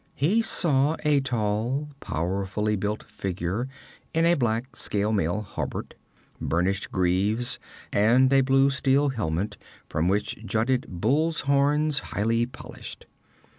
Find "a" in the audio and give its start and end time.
1.05-1.19, 4.25-4.33, 8.33-8.41